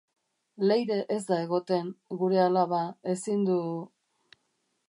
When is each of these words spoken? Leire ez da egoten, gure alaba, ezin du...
Leire 0.69 0.95
ez 1.15 1.19
da 1.27 1.37
egoten, 1.43 1.93
gure 2.23 2.41
alaba, 2.47 2.83
ezin 3.17 3.49
du... 3.51 3.59